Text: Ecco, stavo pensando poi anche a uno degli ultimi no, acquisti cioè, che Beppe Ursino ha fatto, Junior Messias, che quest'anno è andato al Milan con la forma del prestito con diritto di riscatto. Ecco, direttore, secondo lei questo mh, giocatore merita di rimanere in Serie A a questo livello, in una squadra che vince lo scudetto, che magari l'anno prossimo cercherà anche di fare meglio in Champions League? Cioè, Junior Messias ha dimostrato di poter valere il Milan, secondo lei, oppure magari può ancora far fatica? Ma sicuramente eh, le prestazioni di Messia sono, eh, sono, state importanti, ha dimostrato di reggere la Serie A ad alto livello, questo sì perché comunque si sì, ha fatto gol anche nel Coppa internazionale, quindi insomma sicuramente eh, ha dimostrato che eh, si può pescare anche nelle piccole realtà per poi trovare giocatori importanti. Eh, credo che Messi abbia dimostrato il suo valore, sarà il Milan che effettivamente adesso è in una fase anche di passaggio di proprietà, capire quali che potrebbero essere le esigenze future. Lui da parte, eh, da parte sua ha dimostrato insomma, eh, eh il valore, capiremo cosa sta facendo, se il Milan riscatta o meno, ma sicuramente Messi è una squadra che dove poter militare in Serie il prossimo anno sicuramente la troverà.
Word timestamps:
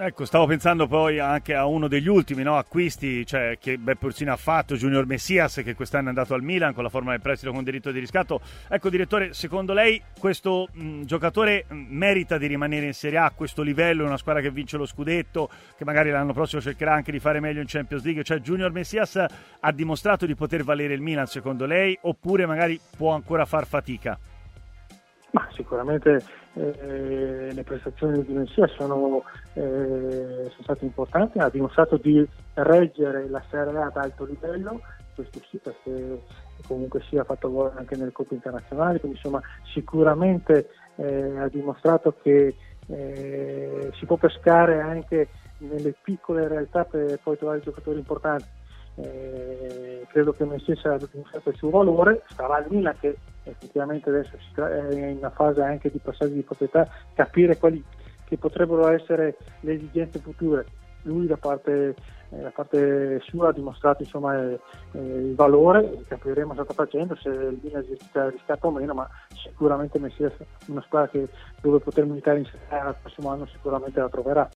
Ecco, 0.00 0.26
stavo 0.26 0.46
pensando 0.46 0.86
poi 0.86 1.18
anche 1.18 1.56
a 1.56 1.66
uno 1.66 1.88
degli 1.88 2.06
ultimi 2.06 2.44
no, 2.44 2.56
acquisti 2.56 3.26
cioè, 3.26 3.58
che 3.60 3.78
Beppe 3.78 4.06
Ursino 4.06 4.32
ha 4.32 4.36
fatto, 4.36 4.76
Junior 4.76 5.04
Messias, 5.06 5.60
che 5.64 5.74
quest'anno 5.74 6.04
è 6.04 6.08
andato 6.10 6.34
al 6.34 6.42
Milan 6.44 6.72
con 6.72 6.84
la 6.84 6.88
forma 6.88 7.10
del 7.10 7.20
prestito 7.20 7.50
con 7.50 7.64
diritto 7.64 7.90
di 7.90 7.98
riscatto. 7.98 8.40
Ecco, 8.68 8.90
direttore, 8.90 9.34
secondo 9.34 9.72
lei 9.72 10.00
questo 10.16 10.68
mh, 10.70 11.02
giocatore 11.02 11.64
merita 11.70 12.38
di 12.38 12.46
rimanere 12.46 12.86
in 12.86 12.94
Serie 12.94 13.18
A 13.18 13.24
a 13.24 13.32
questo 13.32 13.62
livello, 13.62 14.02
in 14.02 14.06
una 14.10 14.18
squadra 14.18 14.40
che 14.40 14.52
vince 14.52 14.76
lo 14.76 14.86
scudetto, 14.86 15.50
che 15.76 15.84
magari 15.84 16.10
l'anno 16.10 16.32
prossimo 16.32 16.60
cercherà 16.60 16.92
anche 16.92 17.10
di 17.10 17.18
fare 17.18 17.40
meglio 17.40 17.60
in 17.60 17.66
Champions 17.66 18.04
League? 18.04 18.22
Cioè, 18.22 18.38
Junior 18.38 18.70
Messias 18.70 19.16
ha 19.58 19.72
dimostrato 19.72 20.26
di 20.26 20.36
poter 20.36 20.62
valere 20.62 20.94
il 20.94 21.00
Milan, 21.00 21.26
secondo 21.26 21.66
lei, 21.66 21.98
oppure 22.02 22.46
magari 22.46 22.78
può 22.96 23.14
ancora 23.14 23.44
far 23.46 23.66
fatica? 23.66 24.16
Ma 25.30 25.46
sicuramente 25.52 26.24
eh, 26.54 27.50
le 27.52 27.62
prestazioni 27.62 28.24
di 28.24 28.32
Messia 28.32 28.66
sono, 28.68 29.22
eh, 29.52 30.48
sono, 30.50 30.62
state 30.62 30.84
importanti, 30.84 31.38
ha 31.38 31.50
dimostrato 31.50 31.98
di 31.98 32.26
reggere 32.54 33.28
la 33.28 33.42
Serie 33.50 33.78
A 33.78 33.86
ad 33.86 33.96
alto 33.96 34.24
livello, 34.24 34.80
questo 35.14 35.40
sì 35.50 35.58
perché 35.58 36.22
comunque 36.66 37.00
si 37.00 37.08
sì, 37.10 37.18
ha 37.18 37.24
fatto 37.24 37.50
gol 37.50 37.72
anche 37.76 37.96
nel 37.96 38.12
Coppa 38.12 38.34
internazionale, 38.34 39.00
quindi 39.00 39.18
insomma 39.18 39.42
sicuramente 39.72 40.70
eh, 40.96 41.38
ha 41.38 41.48
dimostrato 41.48 42.14
che 42.22 42.54
eh, 42.86 43.90
si 43.94 44.06
può 44.06 44.16
pescare 44.16 44.80
anche 44.80 45.28
nelle 45.58 45.94
piccole 46.00 46.48
realtà 46.48 46.84
per 46.84 47.18
poi 47.22 47.36
trovare 47.36 47.60
giocatori 47.60 47.98
importanti. 47.98 48.56
Eh, 48.96 50.06
credo 50.08 50.32
che 50.32 50.44
Messi 50.44 50.72
abbia 50.82 51.06
dimostrato 51.10 51.50
il 51.50 51.56
suo 51.56 51.70
valore, 51.70 52.22
sarà 52.34 52.58
il 52.58 52.66
Milan 52.70 52.96
che 52.98 53.16
effettivamente 53.50 54.08
adesso 54.10 54.36
è 54.56 54.94
in 54.94 55.18
una 55.18 55.30
fase 55.30 55.62
anche 55.62 55.90
di 55.90 55.98
passaggio 55.98 56.34
di 56.34 56.42
proprietà, 56.42 56.88
capire 57.14 57.56
quali 57.56 57.82
che 58.24 58.36
potrebbero 58.36 58.88
essere 58.88 59.36
le 59.60 59.72
esigenze 59.72 60.18
future. 60.18 60.66
Lui 61.02 61.26
da 61.26 61.38
parte, 61.38 61.94
eh, 62.28 62.36
da 62.36 62.50
parte 62.50 63.20
sua 63.20 63.48
ha 63.48 63.52
dimostrato 63.52 64.02
insomma, 64.02 64.38
eh, 64.38 64.60
eh 64.92 64.98
il 64.98 65.34
valore, 65.34 66.04
capiremo 66.06 66.50
cosa 66.50 66.64
sta 66.64 66.74
facendo, 66.74 67.16
se 67.16 67.30
il 67.30 67.58
Milan 67.62 67.84
riscatta 68.30 68.66
o 68.66 68.70
meno, 68.70 68.92
ma 68.92 69.08
sicuramente 69.34 69.98
Messi 69.98 70.24
è 70.24 70.32
una 70.66 70.82
squadra 70.82 71.08
che 71.08 71.28
dove 71.62 71.78
poter 71.78 72.04
militare 72.04 72.40
in 72.40 72.44
Serie 72.44 72.88
il 72.88 72.96
prossimo 73.00 73.30
anno 73.30 73.46
sicuramente 73.46 73.98
la 73.98 74.08
troverà. 74.10 74.46